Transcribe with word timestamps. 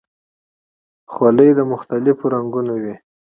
خولۍ 1.11 1.49
د 1.55 1.59
مختلفو 1.71 2.25
رنګونو 2.35 2.73
وي. 2.83 2.95